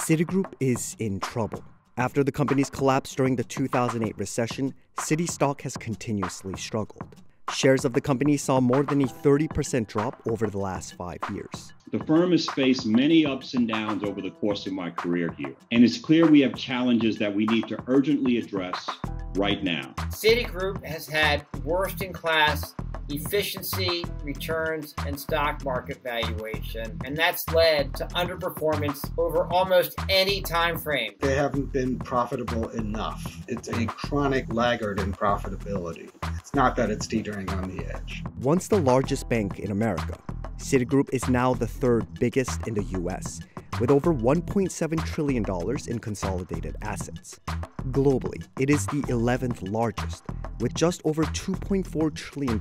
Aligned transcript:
Citigroup 0.00 0.52
is 0.58 0.96
in 0.98 1.20
trouble. 1.20 1.64
After 1.96 2.24
the 2.24 2.32
company's 2.32 2.68
collapse 2.68 3.14
during 3.14 3.36
the 3.36 3.44
2008 3.44 4.18
recession, 4.18 4.74
Citi 4.98 5.30
stock 5.30 5.62
has 5.62 5.76
continuously 5.76 6.54
struggled. 6.56 7.14
Shares 7.52 7.84
of 7.84 7.92
the 7.92 8.00
company 8.00 8.36
saw 8.36 8.60
more 8.60 8.82
than 8.82 9.02
a 9.02 9.06
30% 9.06 9.86
drop 9.86 10.20
over 10.28 10.48
the 10.48 10.58
last 10.58 10.94
five 10.94 11.18
years. 11.32 11.72
The 11.92 12.00
firm 12.00 12.32
has 12.32 12.48
faced 12.48 12.86
many 12.86 13.24
ups 13.24 13.54
and 13.54 13.68
downs 13.68 14.02
over 14.02 14.20
the 14.20 14.32
course 14.32 14.66
of 14.66 14.72
my 14.72 14.90
career 14.90 15.32
here, 15.38 15.54
and 15.70 15.84
it's 15.84 15.98
clear 15.98 16.26
we 16.26 16.40
have 16.40 16.56
challenges 16.56 17.16
that 17.18 17.32
we 17.32 17.46
need 17.46 17.68
to 17.68 17.80
urgently 17.86 18.38
address 18.38 18.88
right 19.36 19.62
now. 19.62 19.94
Citigroup 20.08 20.84
has 20.84 21.06
had 21.06 21.46
worst 21.62 22.02
in 22.02 22.12
class 22.12 22.74
efficiency, 23.08 24.04
returns, 24.22 24.94
and 25.06 25.18
stock 25.18 25.64
market 25.64 26.02
valuation, 26.02 26.98
and 27.04 27.16
that's 27.16 27.48
led 27.50 27.94
to 27.94 28.06
underperformance 28.08 29.10
over 29.18 29.46
almost 29.52 29.94
any 30.08 30.40
time 30.40 30.78
frame. 30.78 31.12
They 31.20 31.34
haven't 31.34 31.72
been 31.72 31.98
profitable 31.98 32.68
enough. 32.70 33.42
It's 33.48 33.68
a 33.68 33.86
chronic 33.86 34.52
laggard 34.52 35.00
in 35.00 35.12
profitability. 35.12 36.10
It's 36.38 36.54
not 36.54 36.76
that 36.76 36.90
it's 36.90 37.06
teetering 37.06 37.48
on 37.50 37.76
the 37.76 37.84
edge. 37.94 38.22
Once 38.40 38.68
the 38.68 38.80
largest 38.80 39.28
bank 39.28 39.58
in 39.58 39.70
America, 39.70 40.18
Citigroup 40.58 41.10
is 41.12 41.28
now 41.28 41.52
the 41.52 41.66
third 41.66 42.06
biggest 42.18 42.66
in 42.66 42.74
the 42.74 42.84
US, 43.00 43.40
with 43.80 43.90
over 43.90 44.14
$1.7 44.14 45.04
trillion 45.04 45.44
in 45.88 45.98
consolidated 45.98 46.76
assets. 46.82 47.40
Globally, 47.90 48.42
it 48.58 48.70
is 48.70 48.86
the 48.86 49.02
11th 49.02 49.70
largest, 49.70 50.24
with 50.58 50.72
just 50.72 51.02
over 51.04 51.22
$2.4 51.22 52.14
trillion 52.14 52.54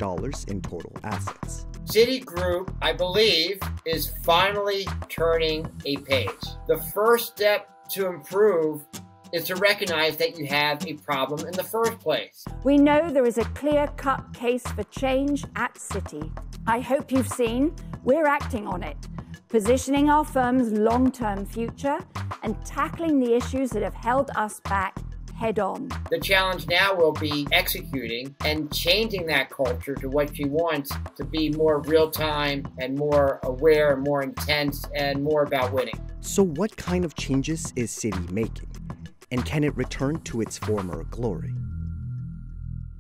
in 0.49 0.61
total 0.61 0.93
assets. 1.05 1.65
Citigroup, 1.85 2.73
I 2.81 2.91
believe, 2.91 3.61
is 3.85 4.11
finally 4.25 4.85
turning 5.07 5.65
a 5.85 5.95
page. 5.97 6.29
The 6.67 6.77
first 6.93 7.27
step 7.27 7.69
to 7.91 8.07
improve 8.07 8.85
is 9.31 9.45
to 9.45 9.55
recognize 9.55 10.17
that 10.17 10.37
you 10.37 10.45
have 10.45 10.85
a 10.85 10.95
problem 10.95 11.47
in 11.47 11.53
the 11.53 11.63
first 11.63 11.99
place. 11.99 12.43
We 12.65 12.77
know 12.77 13.09
there 13.09 13.25
is 13.25 13.37
a 13.37 13.45
clear 13.45 13.87
cut 13.95 14.33
case 14.33 14.63
for 14.63 14.83
change 14.83 15.45
at 15.55 15.75
Citi. 15.75 16.29
I 16.67 16.81
hope 16.81 17.13
you've 17.13 17.29
seen 17.29 17.73
we're 18.03 18.27
acting 18.27 18.67
on 18.67 18.83
it, 18.83 18.97
positioning 19.47 20.09
our 20.09 20.25
firm's 20.25 20.73
long 20.73 21.13
term 21.13 21.45
future 21.45 21.99
and 22.43 22.57
tackling 22.65 23.21
the 23.21 23.33
issues 23.33 23.69
that 23.69 23.83
have 23.83 23.93
held 23.93 24.29
us 24.35 24.59
back 24.59 24.99
head 25.35 25.59
on. 25.59 25.89
The 26.09 26.19
challenge 26.19 26.67
now 26.67 26.95
will 26.95 27.11
be 27.11 27.47
executing 27.51 28.35
and 28.45 28.71
changing 28.73 29.25
that 29.27 29.49
culture 29.49 29.95
to 29.95 30.09
what 30.09 30.35
she 30.35 30.45
wants 30.45 30.91
to 31.15 31.23
be 31.23 31.49
more 31.49 31.81
real 31.81 32.09
time 32.09 32.67
and 32.79 32.97
more 32.97 33.39
aware, 33.43 33.93
and 33.93 34.03
more 34.03 34.21
intense, 34.23 34.85
and 34.95 35.23
more 35.23 35.43
about 35.43 35.73
winning. 35.73 35.99
So, 36.21 36.43
what 36.43 36.75
kind 36.77 37.03
of 37.03 37.15
changes 37.15 37.73
is 37.75 37.91
Citi 37.91 38.29
making? 38.31 38.69
And 39.31 39.45
can 39.45 39.63
it 39.63 39.75
return 39.75 40.19
to 40.21 40.41
its 40.41 40.57
former 40.57 41.03
glory? 41.05 41.53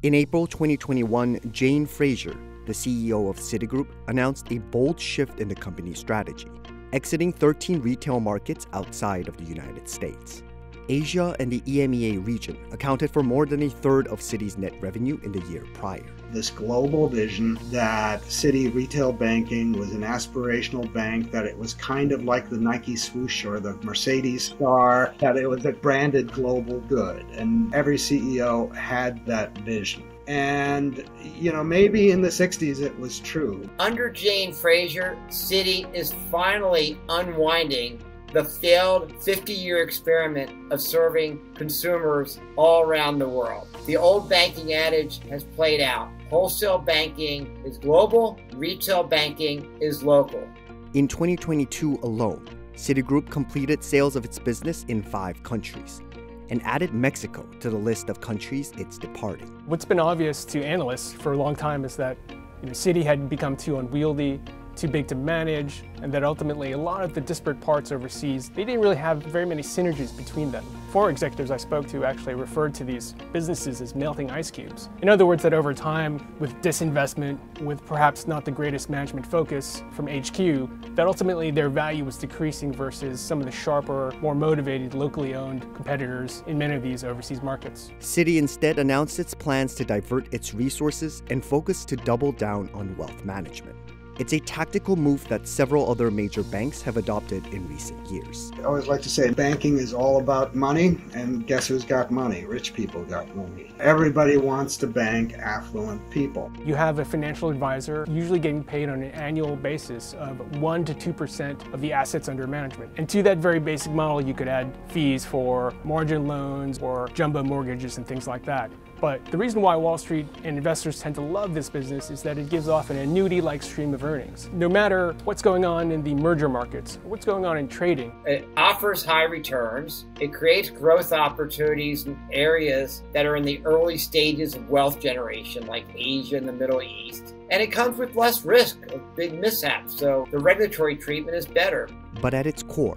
In 0.01 0.13
April 0.13 0.47
2021, 0.47 1.39
Jane 1.51 1.85
Fraser, 1.85 2.35
the 2.65 2.73
CEO 2.73 3.29
of 3.29 3.37
Citigroup, 3.37 3.87
announced 4.07 4.51
a 4.51 4.57
bold 4.57 4.99
shift 4.99 5.39
in 5.39 5.47
the 5.47 5.55
company's 5.55 5.99
strategy, 5.99 6.49
exiting 6.91 7.31
13 7.31 7.81
retail 7.81 8.19
markets 8.19 8.67
outside 8.73 9.27
of 9.27 9.37
the 9.37 9.45
United 9.45 9.87
States. 9.87 10.43
Asia 10.89 11.35
and 11.39 11.51
the 11.51 11.61
EMEA 11.61 12.25
region 12.25 12.57
accounted 12.71 13.11
for 13.11 13.23
more 13.23 13.45
than 13.45 13.63
a 13.63 13.69
third 13.69 14.07
of 14.07 14.19
Citi's 14.19 14.57
net 14.57 14.73
revenue 14.81 15.19
in 15.23 15.31
the 15.31 15.41
year 15.49 15.63
prior. 15.73 16.03
This 16.31 16.49
global 16.49 17.07
vision 17.07 17.57
that 17.71 18.21
Citi 18.23 18.73
retail 18.73 19.13
banking 19.13 19.73
was 19.73 19.91
an 19.91 20.01
aspirational 20.01 20.91
bank, 20.91 21.31
that 21.31 21.45
it 21.45 21.57
was 21.57 21.73
kind 21.73 22.11
of 22.11 22.23
like 22.23 22.49
the 22.49 22.57
Nike 22.57 22.95
swoosh 22.95 23.45
or 23.45 23.59
the 23.59 23.75
Mercedes 23.83 24.45
star, 24.45 25.13
that 25.19 25.37
it 25.37 25.47
was 25.47 25.65
a 25.65 25.71
branded 25.71 26.31
global 26.33 26.79
good. 26.81 27.23
And 27.33 27.73
every 27.73 27.97
CEO 27.97 28.73
had 28.75 29.25
that 29.25 29.57
vision. 29.59 30.03
And, 30.27 31.03
you 31.21 31.51
know, 31.51 31.63
maybe 31.63 32.11
in 32.11 32.21
the 32.21 32.29
60s 32.29 32.81
it 32.81 32.97
was 32.97 33.19
true. 33.19 33.69
Under 33.79 34.09
Jane 34.09 34.53
Fraser, 34.53 35.17
Citi 35.27 35.93
is 35.93 36.13
finally 36.31 36.97
unwinding 37.09 38.01
the 38.33 38.43
failed 38.43 39.13
50 39.21 39.53
year 39.53 39.83
experiment 39.83 40.73
of 40.73 40.81
serving 40.81 41.39
consumers 41.53 42.39
all 42.55 42.81
around 42.81 43.19
the 43.19 43.29
world. 43.29 43.67
The 43.85 43.95
old 43.95 44.27
banking 44.27 44.73
adage 44.73 45.19
has 45.29 45.43
played 45.43 45.81
out. 45.81 46.09
Wholesale 46.31 46.79
banking 46.79 47.63
is 47.63 47.77
global, 47.77 48.39
retail 48.55 49.03
banking 49.03 49.77
is 49.79 50.01
local. 50.01 50.49
In 50.95 51.07
2022 51.07 51.99
alone, 52.01 52.49
Citigroup 52.75 53.29
completed 53.29 53.83
sales 53.83 54.15
of 54.15 54.25
its 54.25 54.39
business 54.39 54.83
in 54.87 55.03
five 55.03 55.43
countries 55.43 56.01
and 56.49 56.59
added 56.63 56.91
Mexico 56.91 57.43
to 57.59 57.69
the 57.69 57.77
list 57.77 58.09
of 58.09 58.19
countries 58.19 58.73
it's 58.77 58.97
departing. 58.97 59.47
What's 59.67 59.85
been 59.85 59.99
obvious 59.99 60.43
to 60.45 60.63
analysts 60.63 61.13
for 61.13 61.33
a 61.33 61.37
long 61.37 61.55
time 61.55 61.85
is 61.85 61.95
that 61.97 62.17
you 62.29 62.67
know, 62.67 62.71
Citi 62.71 63.03
had 63.03 63.29
become 63.29 63.55
too 63.55 63.77
unwieldy 63.77 64.41
too 64.75 64.87
big 64.87 65.07
to 65.07 65.15
manage, 65.15 65.83
and 66.01 66.11
that 66.11 66.23
ultimately 66.23 66.71
a 66.73 66.77
lot 66.77 67.03
of 67.03 67.13
the 67.13 67.21
disparate 67.21 67.59
parts 67.61 67.91
overseas, 67.91 68.49
they 68.49 68.63
didn't 68.63 68.81
really 68.81 68.95
have 68.95 69.23
very 69.23 69.45
many 69.45 69.61
synergies 69.61 70.15
between 70.15 70.51
them. 70.51 70.65
Four 70.91 71.09
executives 71.09 71.49
I 71.49 71.57
spoke 71.57 71.87
to 71.87 72.05
actually 72.05 72.35
referred 72.35 72.73
to 72.75 72.83
these 72.83 73.15
businesses 73.31 73.81
as 73.81 73.95
melting 73.95 74.29
ice 74.29 74.51
cubes. 74.51 74.89
In 75.01 75.09
other 75.09 75.25
words, 75.25 75.41
that 75.43 75.53
over 75.53 75.73
time, 75.73 76.35
with 76.39 76.53
disinvestment, 76.61 77.39
with 77.61 77.83
perhaps 77.85 78.27
not 78.27 78.45
the 78.45 78.51
greatest 78.51 78.89
management 78.89 79.25
focus 79.25 79.81
from 79.91 80.07
HQ, 80.07 80.95
that 80.95 81.07
ultimately 81.07 81.49
their 81.49 81.69
value 81.69 82.05
was 82.05 82.17
decreasing 82.17 82.71
versus 82.71 83.19
some 83.19 83.39
of 83.39 83.45
the 83.45 83.51
sharper, 83.51 84.13
more 84.21 84.35
motivated, 84.35 84.93
locally 84.93 85.33
owned 85.33 85.61
competitors 85.73 86.43
in 86.45 86.57
many 86.57 86.75
of 86.75 86.83
these 86.83 87.03
overseas 87.03 87.41
markets. 87.41 87.91
Citi 87.99 88.37
instead 88.37 88.77
announced 88.77 89.17
its 89.19 89.33
plans 89.33 89.73
to 89.75 89.85
divert 89.85 90.31
its 90.31 90.53
resources 90.53 91.23
and 91.29 91.43
focus 91.43 91.85
to 91.85 91.95
double 91.95 92.31
down 92.31 92.69
on 92.73 92.95
wealth 92.97 93.25
management. 93.25 93.75
It's 94.19 94.33
a 94.33 94.39
tactical 94.39 94.95
move 94.95 95.27
that 95.29 95.47
several 95.47 95.89
other 95.89 96.11
major 96.11 96.43
banks 96.43 96.83
have 96.83 96.97
adopted 96.97 97.47
in 97.47 97.67
recent 97.67 98.05
years. 98.11 98.51
I 98.59 98.63
always 98.65 98.85
like 98.85 99.01
to 99.01 99.09
say 99.09 99.31
banking 99.31 99.79
is 99.79 99.91
all 99.91 100.19
about 100.19 100.53
money, 100.53 101.01
and 101.15 101.47
guess 101.47 101.67
who's 101.67 101.83
got 101.83 102.11
money? 102.11 102.45
Rich 102.45 102.75
people 102.75 103.03
got 103.05 103.35
money. 103.35 103.73
Everybody 103.79 104.37
wants 104.37 104.77
to 104.77 104.87
bank 104.87 105.33
affluent 105.33 106.07
people. 106.11 106.51
You 106.63 106.75
have 106.75 106.99
a 106.99 107.05
financial 107.05 107.49
advisor 107.49 108.05
usually 108.07 108.37
getting 108.37 108.63
paid 108.63 108.87
on 108.87 109.01
an 109.01 109.11
annual 109.11 109.55
basis 109.55 110.13
of 110.19 110.39
1 110.57 110.85
to 110.85 110.93
2% 110.93 111.73
of 111.73 111.81
the 111.81 111.91
assets 111.91 112.29
under 112.29 112.45
management. 112.45 112.91
And 112.97 113.09
to 113.09 113.23
that 113.23 113.39
very 113.39 113.59
basic 113.59 113.93
model, 113.93 114.21
you 114.21 114.35
could 114.35 114.47
add 114.47 114.77
fees 114.89 115.25
for 115.25 115.73
margin 115.83 116.27
loans 116.27 116.77
or 116.77 117.09
jumbo 117.15 117.41
mortgages 117.41 117.97
and 117.97 118.05
things 118.05 118.27
like 118.27 118.45
that. 118.45 118.71
But 119.03 119.25
the 119.25 119.37
reason 119.37 119.61
why 119.61 119.75
Wall 119.75 119.97
Street 119.97 120.27
and 120.45 120.57
investors 120.57 121.01
tend 121.01 121.15
to 121.15 121.21
love 121.21 121.53
this 121.53 121.69
business 121.69 122.09
is 122.09 122.23
that 122.23 122.37
it 122.37 122.47
gives 122.47 122.69
off 122.69 122.89
an 122.89 122.95
annuity-like 122.95 123.61
stream 123.61 123.93
of 123.93 124.01
earnings. 124.05 124.49
No 124.53 124.69
matter 124.69 125.13
what's 125.25 125.41
going 125.41 125.65
on 125.65 125.91
in 125.91 126.01
the 126.03 126.15
merger 126.15 126.47
markets, 126.47 126.99
what's 127.03 127.25
going 127.25 127.45
on 127.45 127.57
in 127.57 127.67
trading. 127.67 128.13
It 128.25 128.47
offers 128.55 129.03
high 129.03 129.25
returns. 129.25 130.05
It 130.21 130.31
creates 130.31 130.69
growth 130.69 131.11
opportunities 131.11 132.05
in 132.05 132.17
areas 132.31 133.03
that 133.11 133.25
are 133.25 133.35
in 133.35 133.43
the 133.43 133.61
early 133.65 133.97
stages 133.97 134.55
of 134.55 134.69
wealth 134.69 135.01
generation, 135.01 135.67
like 135.67 135.83
Asia 135.93 136.37
and 136.37 136.47
the 136.47 136.53
Middle 136.53 136.81
East. 136.81 137.35
And 137.51 137.61
it 137.61 137.73
comes 137.73 137.97
with 137.97 138.15
less 138.15 138.45
risk 138.45 138.85
of 138.93 139.01
big 139.17 139.33
mishaps, 139.37 139.99
so 139.99 140.29
the 140.31 140.39
regulatory 140.39 140.95
treatment 140.95 141.35
is 141.35 141.45
better. 141.45 141.89
But 142.21 142.33
at 142.33 142.47
its 142.47 142.63
core, 142.63 142.95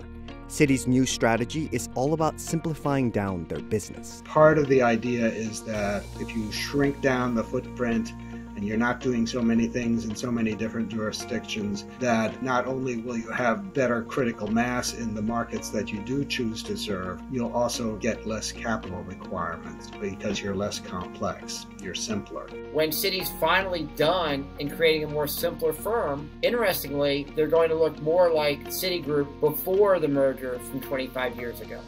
Citi's 0.48 0.86
new 0.86 1.04
strategy 1.06 1.68
is 1.72 1.88
all 1.94 2.12
about 2.12 2.40
simplifying 2.40 3.10
down 3.10 3.46
their 3.48 3.60
business. 3.60 4.22
Part 4.24 4.58
of 4.58 4.68
the 4.68 4.80
idea 4.80 5.26
is 5.26 5.62
that 5.62 6.04
if 6.20 6.36
you 6.36 6.50
shrink 6.52 7.00
down 7.00 7.34
the 7.34 7.42
footprint 7.42 8.12
and 8.56 8.64
you're 8.64 8.76
not 8.78 9.00
doing 9.00 9.26
so 9.26 9.42
many 9.42 9.66
things 9.66 10.06
in 10.06 10.16
so 10.16 10.32
many 10.32 10.54
different 10.54 10.88
jurisdictions 10.88 11.84
that 12.00 12.42
not 12.42 12.66
only 12.66 12.96
will 12.96 13.16
you 13.16 13.30
have 13.30 13.74
better 13.74 14.02
critical 14.02 14.48
mass 14.48 14.94
in 14.94 15.14
the 15.14 15.22
markets 15.22 15.68
that 15.70 15.92
you 15.92 16.00
do 16.00 16.24
choose 16.24 16.62
to 16.62 16.76
serve, 16.76 17.20
you'll 17.30 17.52
also 17.52 17.96
get 17.96 18.26
less 18.26 18.50
capital 18.50 19.02
requirements 19.02 19.90
because 20.00 20.40
you're 20.40 20.56
less 20.56 20.80
complex, 20.80 21.66
you're 21.82 21.94
simpler. 21.94 22.48
When 22.72 22.90
Citi's 22.90 23.30
finally 23.38 23.84
done 23.96 24.48
in 24.58 24.70
creating 24.70 25.04
a 25.04 25.08
more 25.08 25.28
simpler 25.28 25.72
firm, 25.72 26.30
interestingly, 26.42 27.26
they're 27.36 27.46
going 27.46 27.68
to 27.68 27.76
look 27.76 28.00
more 28.00 28.32
like 28.32 28.64
Citigroup 28.64 29.40
before 29.40 30.00
the 30.00 30.08
merger 30.08 30.58
from 30.70 30.80
25 30.80 31.36
years 31.36 31.60
ago. 31.60 31.80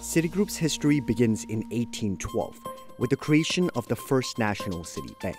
Citigroup's 0.00 0.56
history 0.56 1.00
begins 1.00 1.42
in 1.44 1.58
1812 1.70 2.60
with 2.98 3.10
the 3.10 3.16
creation 3.16 3.68
of 3.74 3.88
the 3.88 3.96
First 3.96 4.38
National 4.38 4.84
City 4.84 5.14
Bank. 5.20 5.36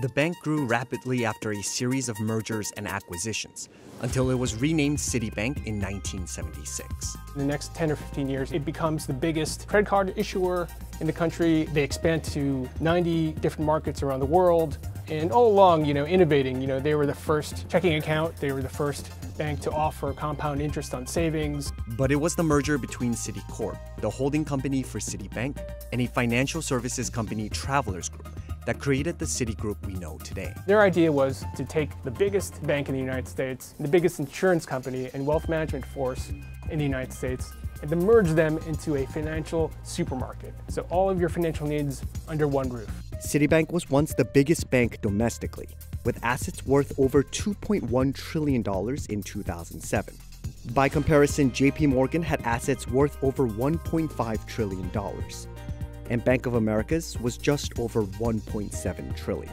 The 0.00 0.08
bank 0.10 0.38
grew 0.38 0.64
rapidly 0.64 1.24
after 1.24 1.50
a 1.50 1.60
series 1.60 2.08
of 2.08 2.20
mergers 2.20 2.70
and 2.76 2.86
acquisitions 2.86 3.68
until 4.00 4.30
it 4.30 4.36
was 4.36 4.54
renamed 4.54 4.98
Citibank 4.98 5.66
in 5.66 5.80
1976. 5.80 7.16
In 7.34 7.38
the 7.40 7.44
next 7.44 7.74
10 7.74 7.90
or 7.90 7.96
15 7.96 8.28
years, 8.28 8.52
it 8.52 8.64
becomes 8.64 9.06
the 9.06 9.12
biggest 9.12 9.66
credit 9.66 9.88
card 9.88 10.12
issuer 10.14 10.68
in 11.00 11.08
the 11.08 11.12
country. 11.12 11.64
They 11.72 11.82
expand 11.82 12.22
to 12.24 12.68
90 12.78 13.32
different 13.40 13.66
markets 13.66 14.04
around 14.04 14.20
the 14.20 14.26
world. 14.26 14.78
And 15.08 15.32
all 15.32 15.48
along, 15.48 15.84
you 15.84 15.94
know, 15.94 16.06
innovating, 16.06 16.60
you 16.60 16.68
know, 16.68 16.78
they 16.78 16.94
were 16.94 17.06
the 17.06 17.14
first 17.14 17.68
checking 17.68 17.94
account, 17.94 18.36
they 18.36 18.52
were 18.52 18.62
the 18.62 18.68
first 18.68 19.10
bank 19.36 19.58
to 19.62 19.72
offer 19.72 20.12
compound 20.12 20.60
interest 20.60 20.94
on 20.94 21.08
savings. 21.08 21.72
But 21.96 22.12
it 22.12 22.16
was 22.16 22.36
the 22.36 22.44
merger 22.44 22.78
between 22.78 23.14
Citicorp, 23.14 23.78
the 24.00 24.10
holding 24.10 24.44
company 24.44 24.84
for 24.84 25.00
Citibank, 25.00 25.58
and 25.92 26.00
a 26.00 26.06
financial 26.06 26.62
services 26.62 27.10
company, 27.10 27.48
Travelers 27.48 28.08
Group, 28.08 28.37
that 28.68 28.78
created 28.78 29.18
the 29.18 29.24
Citigroup 29.24 29.76
we 29.86 29.94
know 29.94 30.18
today. 30.18 30.52
Their 30.66 30.82
idea 30.82 31.10
was 31.10 31.42
to 31.56 31.64
take 31.64 31.88
the 32.04 32.10
biggest 32.10 32.62
bank 32.66 32.90
in 32.90 32.94
the 32.94 33.00
United 33.00 33.26
States, 33.26 33.74
the 33.80 33.88
biggest 33.88 34.20
insurance 34.20 34.66
company 34.66 35.08
and 35.14 35.26
wealth 35.26 35.48
management 35.48 35.86
force 35.86 36.30
in 36.68 36.78
the 36.78 36.84
United 36.84 37.10
States, 37.14 37.50
and 37.80 37.88
to 37.88 37.96
merge 37.96 38.28
them 38.28 38.58
into 38.66 38.96
a 38.96 39.06
financial 39.06 39.72
supermarket. 39.84 40.52
So 40.68 40.82
all 40.90 41.08
of 41.08 41.18
your 41.18 41.30
financial 41.30 41.66
needs 41.66 42.02
under 42.28 42.46
one 42.46 42.68
roof. 42.68 42.90
Citibank 43.26 43.72
was 43.72 43.88
once 43.88 44.12
the 44.12 44.26
biggest 44.26 44.68
bank 44.68 45.00
domestically, 45.00 45.70
with 46.04 46.22
assets 46.22 46.66
worth 46.66 46.92
over 46.98 47.22
$2.1 47.22 48.14
trillion 48.14 48.62
in 49.08 49.22
2007. 49.22 50.14
By 50.74 50.90
comparison, 50.90 51.50
JP 51.52 51.88
Morgan 51.88 52.22
had 52.22 52.42
assets 52.42 52.86
worth 52.86 53.16
over 53.24 53.48
$1.5 53.48 54.46
trillion 54.46 54.90
and 56.08 56.24
Bank 56.24 56.46
of 56.46 56.54
America's 56.54 57.18
was 57.20 57.36
just 57.36 57.78
over 57.78 58.02
1.7 58.02 59.16
trillion. 59.16 59.52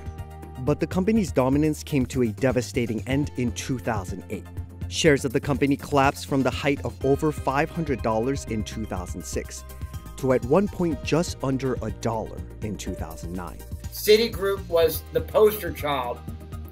But 0.59 0.79
the 0.79 0.87
company's 0.87 1.31
dominance 1.31 1.83
came 1.83 2.05
to 2.07 2.23
a 2.23 2.27
devastating 2.27 3.01
end 3.07 3.31
in 3.37 3.51
2008. 3.53 4.43
Shares 4.87 5.25
of 5.25 5.33
the 5.33 5.39
company 5.39 5.75
collapsed 5.75 6.27
from 6.27 6.43
the 6.43 6.49
height 6.49 6.83
of 6.85 7.03
over 7.05 7.31
$500 7.31 8.51
in 8.51 8.63
2006 8.63 9.63
to 10.17 10.33
at 10.33 10.45
one 10.45 10.67
point 10.67 11.03
just 11.03 11.37
under 11.43 11.77
a 11.81 11.91
dollar 11.91 12.37
in 12.61 12.77
2009. 12.77 13.57
Citigroup 13.91 14.65
was 14.67 15.03
the 15.13 15.21
poster 15.21 15.71
child 15.71 16.19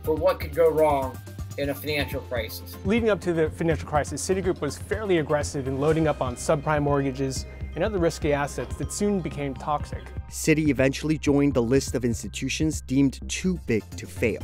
for 0.03 0.15
what 0.15 0.39
could 0.39 0.55
go 0.55 0.69
wrong 0.69 1.17
in 1.57 1.69
a 1.69 1.73
financial 1.73 2.21
crisis. 2.21 2.75
Leading 2.85 3.09
up 3.09 3.21
to 3.21 3.33
the 3.33 3.49
financial 3.51 3.87
crisis, 3.87 4.27
Citigroup 4.27 4.61
was 4.61 4.77
fairly 4.77 5.19
aggressive 5.19 5.67
in 5.67 5.79
loading 5.79 6.07
up 6.07 6.21
on 6.21 6.35
subprime 6.35 6.83
mortgages 6.83 7.45
and 7.75 7.83
other 7.83 7.97
risky 7.97 8.33
assets 8.33 8.75
that 8.75 8.91
soon 8.91 9.19
became 9.19 9.53
toxic. 9.53 10.03
Citi 10.29 10.69
eventually 10.69 11.17
joined 11.17 11.53
the 11.53 11.61
list 11.61 11.95
of 11.95 12.05
institutions 12.05 12.81
deemed 12.81 13.19
too 13.29 13.59
big 13.65 13.83
to 13.97 14.05
fail, 14.05 14.41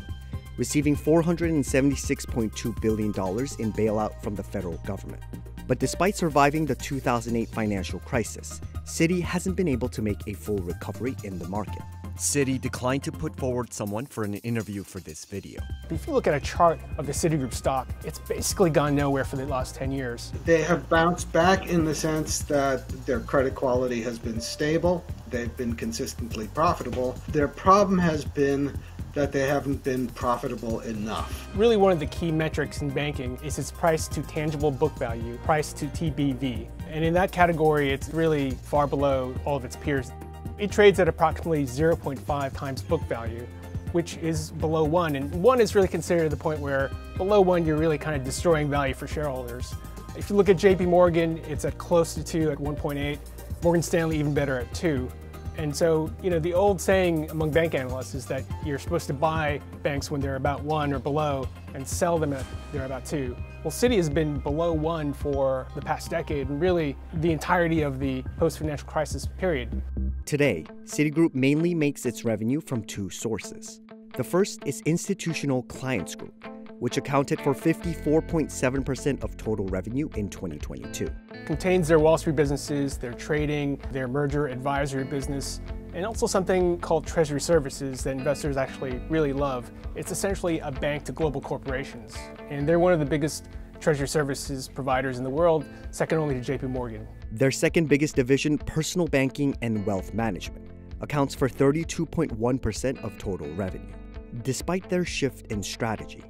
receiving 0.57 0.95
$476.2 0.95 2.81
billion 2.81 3.09
in 3.09 3.73
bailout 3.73 4.21
from 4.21 4.35
the 4.35 4.43
federal 4.43 4.77
government. 4.79 5.21
But 5.67 5.79
despite 5.79 6.15
surviving 6.15 6.65
the 6.65 6.75
2008 6.75 7.47
financial 7.49 7.99
crisis, 7.99 8.59
Citi 8.85 9.21
hasn't 9.21 9.55
been 9.55 9.67
able 9.67 9.89
to 9.89 10.01
make 10.01 10.27
a 10.27 10.33
full 10.33 10.57
recovery 10.59 11.15
in 11.23 11.37
the 11.37 11.47
market. 11.47 11.83
Citi 12.19 12.59
declined 12.59 13.01
to 13.03 13.13
put 13.13 13.33
forward 13.37 13.71
someone 13.71 14.05
for 14.05 14.25
an 14.25 14.33
interview 14.35 14.83
for 14.83 14.99
this 14.99 15.23
video. 15.23 15.61
If 15.89 16.05
you 16.05 16.11
look 16.11 16.27
at 16.27 16.33
a 16.33 16.39
chart 16.41 16.77
of 16.97 17.07
the 17.07 17.13
Citigroup 17.13 17.53
stock, 17.53 17.87
it's 18.03 18.19
basically 18.19 18.71
gone 18.71 18.93
nowhere 18.93 19.23
for 19.23 19.37
the 19.37 19.45
last 19.45 19.75
10 19.75 19.93
years. 19.93 20.33
They 20.43 20.61
have 20.63 20.89
bounced 20.89 21.31
back 21.31 21.67
in 21.67 21.85
the 21.85 21.95
sense 21.95 22.39
that 22.39 22.89
their 23.05 23.21
credit 23.21 23.55
quality 23.55 24.01
has 24.01 24.19
been 24.19 24.41
stable, 24.41 25.01
they've 25.29 25.55
been 25.55 25.75
consistently 25.75 26.49
profitable. 26.49 27.15
Their 27.29 27.47
problem 27.47 27.97
has 27.99 28.25
been 28.25 28.77
that 29.13 29.31
they 29.31 29.47
haven't 29.47 29.81
been 29.85 30.07
profitable 30.07 30.81
enough. 30.81 31.47
Really, 31.55 31.77
one 31.77 31.93
of 31.93 32.01
the 32.01 32.05
key 32.07 32.33
metrics 32.33 32.81
in 32.81 32.89
banking 32.89 33.39
is 33.41 33.57
its 33.57 33.71
price 33.71 34.09
to 34.09 34.21
tangible 34.23 34.71
book 34.71 34.91
value, 34.99 35.37
price 35.45 35.71
to 35.71 35.85
TBV. 35.85 36.67
And 36.89 37.05
in 37.05 37.13
that 37.13 37.31
category, 37.31 37.91
it's 37.91 38.09
really 38.09 38.51
far 38.51 38.87
below 38.87 39.33
all 39.45 39.55
of 39.55 39.63
its 39.63 39.77
peers. 39.77 40.11
It 40.59 40.71
trades 40.71 40.99
at 40.99 41.07
approximately 41.07 41.63
0.5 41.63 42.53
times 42.53 42.81
book 42.81 43.01
value, 43.03 43.47
which 43.93 44.17
is 44.17 44.51
below 44.51 44.83
one. 44.83 45.15
And 45.15 45.33
one 45.41 45.61
is 45.61 45.73
really 45.73 45.87
considered 45.87 46.29
the 46.29 46.37
point 46.37 46.59
where 46.59 46.91
below 47.15 47.39
one, 47.39 47.65
you're 47.65 47.77
really 47.77 47.97
kind 47.97 48.15
of 48.15 48.25
destroying 48.25 48.69
value 48.69 48.93
for 48.93 49.07
shareholders. 49.07 49.73
If 50.17 50.29
you 50.29 50.35
look 50.35 50.49
at 50.49 50.57
JP 50.57 50.87
Morgan, 50.87 51.37
it's 51.47 51.63
at 51.63 51.77
close 51.77 52.13
to 52.15 52.23
two 52.23 52.51
at 52.51 52.57
1.8. 52.57 53.17
Morgan 53.63 53.81
Stanley 53.81 54.19
even 54.19 54.33
better 54.33 54.59
at 54.59 54.73
two. 54.73 55.09
And 55.57 55.75
so, 55.75 56.11
you 56.21 56.29
know, 56.29 56.39
the 56.39 56.53
old 56.53 56.79
saying 56.79 57.29
among 57.31 57.51
bank 57.51 57.73
analysts 57.73 58.13
is 58.13 58.25
that 58.25 58.43
you're 58.65 58.79
supposed 58.79 59.07
to 59.07 59.13
buy 59.13 59.61
banks 59.81 60.11
when 60.11 60.19
they're 60.19 60.37
about 60.37 60.61
one 60.63 60.93
or 60.93 60.99
below 60.99 61.47
and 61.73 61.87
sell 61.87 62.17
them 62.17 62.33
at 62.33 62.45
they're 62.71 62.85
about 62.85 63.05
two. 63.05 63.35
Well, 63.63 63.71
Citi 63.71 63.97
has 63.97 64.09
been 64.09 64.39
below 64.39 64.71
one 64.71 65.11
for 65.11 65.67
the 65.75 65.81
past 65.81 66.09
decade 66.09 66.47
and 66.47 66.61
really 66.61 66.95
the 67.15 67.31
entirety 67.31 67.81
of 67.81 67.99
the 67.99 68.23
post-financial 68.37 68.87
crisis 68.87 69.27
period. 69.37 69.81
Today, 70.29 70.63
Citigroup 70.83 71.33
mainly 71.33 71.73
makes 71.73 72.05
its 72.05 72.23
revenue 72.23 72.61
from 72.61 72.83
two 72.83 73.09
sources. 73.09 73.81
The 74.15 74.23
first 74.23 74.61
is 74.63 74.79
Institutional 74.81 75.63
Clients 75.63 76.13
Group, 76.13 76.45
which 76.77 76.97
accounted 76.97 77.41
for 77.41 77.55
54.7% 77.55 79.23
of 79.23 79.37
total 79.37 79.65
revenue 79.69 80.07
in 80.17 80.29
2022. 80.29 81.07
Contains 81.47 81.87
their 81.87 81.97
Wall 81.97 82.15
Street 82.15 82.35
businesses, 82.35 82.95
their 82.95 83.13
trading, 83.13 83.81
their 83.91 84.07
merger 84.07 84.45
advisory 84.45 85.03
business, 85.03 85.61
and 85.95 86.05
also 86.05 86.27
something 86.27 86.79
called 86.79 87.07
Treasury 87.07 87.41
Services 87.41 88.03
that 88.03 88.11
investors 88.11 88.55
actually 88.55 89.01
really 89.09 89.33
love. 89.33 89.71
It's 89.95 90.11
essentially 90.11 90.59
a 90.59 90.71
bank 90.71 91.05
to 91.05 91.11
global 91.11 91.41
corporations, 91.41 92.15
and 92.51 92.69
they're 92.69 92.77
one 92.77 92.93
of 92.93 92.99
the 92.99 93.05
biggest 93.07 93.49
treasury 93.79 94.07
services 94.07 94.67
providers 94.67 95.17
in 95.17 95.23
the 95.23 95.29
world, 95.31 95.65
second 95.89 96.19
only 96.19 96.39
to 96.39 96.41
JP 96.41 96.69
Morgan. 96.69 97.07
Their 97.31 97.51
second 97.51 97.87
biggest 97.87 98.15
division, 98.15 98.57
personal 98.57 99.07
banking 99.07 99.55
and 99.61 99.85
wealth 99.85 100.15
management, 100.15 100.71
accounts 100.99 101.35
for 101.35 101.47
32.1% 101.47 103.03
of 103.03 103.17
total 103.19 103.53
revenue. 103.53 103.93
Despite 104.41 104.89
their 104.89 105.05
shift 105.05 105.45
in 105.51 105.61
strategy, 105.61 106.23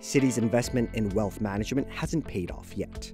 Citi's 0.00 0.38
investment 0.38 0.94
in 0.94 1.10
wealth 1.10 1.42
management 1.42 1.90
hasn't 1.90 2.26
paid 2.26 2.50
off 2.50 2.72
yet. 2.74 3.12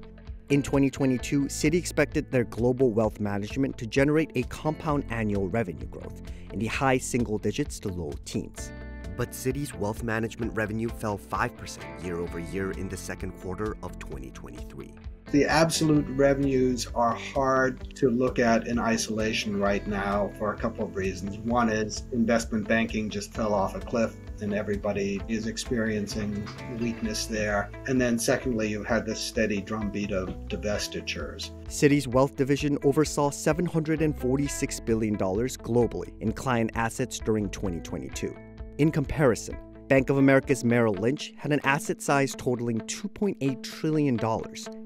In 0.50 0.62
2022, 0.62 1.46
Citi 1.46 1.74
expected 1.74 2.30
their 2.30 2.44
global 2.44 2.92
wealth 2.92 3.18
management 3.18 3.76
to 3.78 3.88
generate 3.88 4.30
a 4.36 4.44
compound 4.44 5.04
annual 5.10 5.48
revenue 5.48 5.86
growth 5.86 6.22
in 6.52 6.60
the 6.60 6.68
high 6.68 6.98
single 6.98 7.38
digits 7.38 7.80
to 7.80 7.88
low 7.88 8.12
teens. 8.24 8.70
But 9.16 9.32
Citi's 9.32 9.74
wealth 9.74 10.04
management 10.04 10.54
revenue 10.54 10.88
fell 10.88 11.18
5% 11.18 12.04
year 12.04 12.18
over 12.18 12.38
year 12.38 12.70
in 12.70 12.88
the 12.88 12.96
second 12.96 13.32
quarter 13.40 13.76
of 13.82 13.98
2023. 13.98 14.94
The 15.32 15.46
absolute 15.46 16.04
revenues 16.10 16.88
are 16.94 17.14
hard 17.14 17.96
to 17.96 18.10
look 18.10 18.38
at 18.38 18.66
in 18.66 18.78
isolation 18.78 19.58
right 19.58 19.86
now 19.86 20.30
for 20.38 20.52
a 20.52 20.58
couple 20.58 20.84
of 20.84 20.94
reasons. 20.94 21.38
One 21.38 21.70
is 21.70 22.02
investment 22.12 22.68
banking 22.68 23.08
just 23.08 23.32
fell 23.32 23.54
off 23.54 23.74
a 23.74 23.80
cliff 23.80 24.14
and 24.42 24.52
everybody 24.52 25.22
is 25.28 25.46
experiencing 25.46 26.46
weakness 26.78 27.24
there. 27.24 27.70
And 27.86 27.98
then, 27.98 28.18
secondly, 28.18 28.68
you 28.68 28.84
had 28.84 29.06
this 29.06 29.20
steady 29.20 29.62
drumbeat 29.62 30.10
of 30.12 30.28
divestitures. 30.48 31.50
Citi's 31.66 32.06
wealth 32.06 32.36
division 32.36 32.76
oversaw 32.84 33.30
$746 33.30 34.84
billion 34.84 35.16
globally 35.16 36.12
in 36.20 36.32
client 36.32 36.72
assets 36.74 37.18
during 37.18 37.48
2022. 37.48 38.36
In 38.76 38.90
comparison, 38.90 39.56
Bank 39.92 40.08
of 40.08 40.16
America's 40.16 40.64
Merrill 40.64 40.94
Lynch 40.94 41.34
had 41.36 41.52
an 41.52 41.60
asset 41.64 42.00
size 42.00 42.34
totaling 42.34 42.80
$2.8 42.80 43.62
trillion 43.62 44.18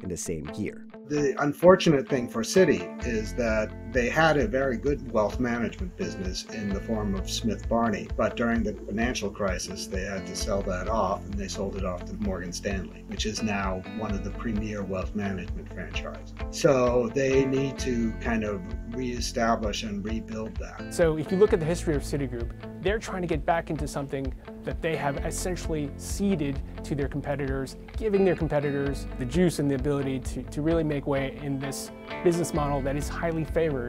in 0.02 0.08
the 0.08 0.16
same 0.16 0.50
year. 0.56 0.84
The 1.06 1.40
unfortunate 1.40 2.08
thing 2.08 2.28
for 2.28 2.42
Citi 2.42 3.06
is 3.06 3.32
that 3.34 3.86
they 3.93 4.09
had 4.09 4.37
a 4.37 4.47
very 4.47 4.76
good 4.76 5.11
wealth 5.12 5.40
management 5.40 5.97
business 5.97 6.45
in 6.52 6.69
the 6.69 6.81
form 6.81 7.14
of 7.14 7.31
Smith 7.31 7.69
Barney, 7.69 8.09
but 8.16 8.37
during 8.37 8.62
the 8.62 8.75
financial 8.75 9.31
crisis, 9.31 9.87
they 9.87 10.02
had 10.02 10.26
to 10.26 10.37
sell 10.37 10.62
that 10.62 10.88
off 10.88 11.25
and 11.25 11.35
they 11.35 11.49
sold 11.49 11.76
it 11.76 11.85
off 11.85 12.05
to 12.07 12.14
Morgan 12.14 12.52
Stanley, 12.52 13.05
which 13.07 13.26
is 13.26 13.43
now 13.43 13.83
one 13.99 14.12
of 14.12 14.25
the 14.25 14.31
premier 14.31 14.83
wealth 14.83 15.14
management 15.14 15.73
franchises. 15.73 16.35
So 16.50 17.11
they 17.14 17.45
need 17.45 17.78
to 17.81 18.12
kind 18.21 18.45
of 18.45 18.61
reestablish 18.95 19.83
and 19.83 20.05
rebuild 20.05 20.57
that. 20.57 20.93
So 20.93 21.16
if 21.16 21.31
you 21.31 21.38
look 21.38 21.52
at 21.52 21.61
the 21.61 21.66
history 21.66 21.95
of 21.95 22.02
Citigroup, 22.02 22.52
they're 22.83 22.99
trying 22.99 23.23
to 23.23 23.28
get 23.28 23.45
back 23.45 23.71
into 23.71 23.87
something 23.87 24.33
that 24.64 24.83
they 24.83 24.97
have 24.97 25.25
essentially 25.25 25.90
ceded 25.97 26.61
to 26.85 26.95
their 26.95 27.09
competitors, 27.09 27.76
giving 27.97 28.25
their 28.25 28.37
competitors 28.37 29.07
the 29.19 29.25
juice 29.25 29.59
and 29.59 29.71
the 29.71 29.75
ability 29.75 30.19
to, 30.21 30.43
to 30.43 30.61
really 30.61 30.85
make 30.85 31.07
way 31.07 31.38
in 31.43 31.59
this 31.59 31.90
business 32.25 32.52
model 32.52 32.81
that 32.83 32.97
is 32.97 33.09
highly 33.09 33.45
favored 33.45 33.86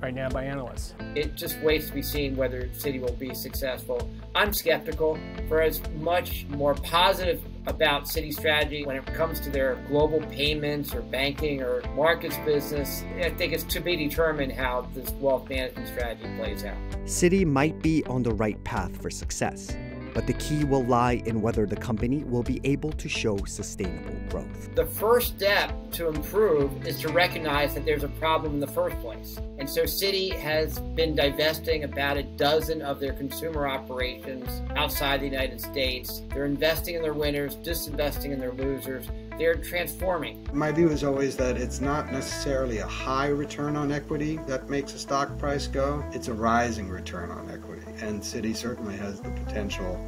right 0.00 0.14
now 0.14 0.28
by 0.28 0.44
analysts. 0.44 0.94
It 1.14 1.34
just 1.34 1.58
waits 1.60 1.88
to 1.88 1.92
be 1.92 2.02
seen 2.02 2.36
whether 2.36 2.62
Citi 2.68 3.00
will 3.00 3.12
be 3.12 3.34
successful. 3.34 4.08
I'm 4.34 4.52
skeptical 4.52 5.18
for 5.48 5.60
as 5.60 5.80
much 5.98 6.46
more 6.48 6.74
positive 6.74 7.42
about 7.66 8.04
Citi 8.04 8.32
strategy 8.32 8.84
when 8.86 8.96
it 8.96 9.06
comes 9.06 9.40
to 9.40 9.50
their 9.50 9.74
global 9.88 10.20
payments 10.28 10.94
or 10.94 11.02
banking 11.02 11.62
or 11.62 11.82
markets 11.94 12.36
business. 12.44 13.04
I 13.22 13.30
think 13.30 13.52
it's 13.52 13.64
to 13.64 13.80
be 13.80 13.96
determined 13.96 14.52
how 14.52 14.88
this 14.94 15.10
wealth 15.12 15.48
management 15.48 15.88
strategy 15.88 16.28
plays 16.36 16.64
out. 16.64 16.76
Citi 17.04 17.44
might 17.44 17.82
be 17.82 18.04
on 18.04 18.22
the 18.22 18.32
right 18.32 18.62
path 18.64 18.96
for 19.02 19.10
success 19.10 19.76
but 20.14 20.26
the 20.26 20.32
key 20.34 20.64
will 20.64 20.84
lie 20.84 21.22
in 21.26 21.40
whether 21.40 21.66
the 21.66 21.76
company 21.76 22.24
will 22.24 22.42
be 22.42 22.60
able 22.64 22.92
to 22.92 23.08
show 23.08 23.36
sustainable 23.46 24.18
growth. 24.28 24.74
The 24.74 24.86
first 24.86 25.36
step 25.36 25.72
to 25.92 26.08
improve 26.08 26.86
is 26.86 27.00
to 27.00 27.08
recognize 27.08 27.74
that 27.74 27.84
there's 27.84 28.04
a 28.04 28.08
problem 28.08 28.54
in 28.54 28.60
the 28.60 28.66
first 28.66 28.98
place. 29.00 29.38
And 29.58 29.68
so 29.68 29.82
Citi 29.82 30.32
has 30.38 30.78
been 30.78 31.14
divesting 31.14 31.84
about 31.84 32.16
a 32.16 32.22
dozen 32.22 32.80
of 32.82 33.00
their 33.00 33.12
consumer 33.12 33.68
operations 33.68 34.62
outside 34.76 35.20
the 35.20 35.26
United 35.26 35.60
States. 35.60 36.22
They're 36.32 36.46
investing 36.46 36.94
in 36.94 37.02
their 37.02 37.14
winners, 37.14 37.56
disinvesting 37.56 38.32
in 38.32 38.38
their 38.38 38.52
losers. 38.52 39.06
they're 39.38 39.54
transforming. 39.54 40.46
My 40.52 40.70
view 40.70 40.90
is 40.90 41.02
always 41.02 41.34
that 41.38 41.56
it's 41.56 41.80
not 41.80 42.12
necessarily 42.12 42.78
a 42.78 42.86
high 42.86 43.28
return 43.28 43.74
on 43.74 43.90
equity 43.90 44.38
that 44.46 44.68
makes 44.68 44.92
a 44.92 44.98
stock 44.98 45.38
price 45.38 45.66
go, 45.66 46.04
it's 46.12 46.28
a 46.28 46.34
rising 46.34 46.90
return 46.90 47.30
on 47.30 47.50
equity. 47.50 47.69
And 48.02 48.22
Citi 48.22 48.56
certainly 48.56 48.96
has 48.96 49.20
the 49.20 49.30
potential 49.30 50.00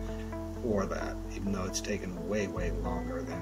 for 0.62 0.86
that, 0.86 1.14
even 1.36 1.52
though 1.52 1.64
it's 1.64 1.80
taken 1.80 2.28
way, 2.28 2.46
way 2.46 2.70
longer 2.70 3.22
than 3.22 3.40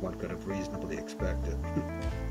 one 0.00 0.14
could 0.14 0.30
have 0.30 0.46
reasonably 0.46 0.96
expected. 0.96 1.56